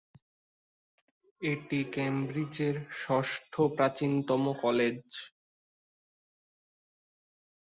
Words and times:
এটি 1.41 1.79
কেমব্রিজের 1.93 2.75
ষষ্ঠ 3.01 3.53
প্রাচীনতম 3.75 4.43
কলেজ। 4.61 5.01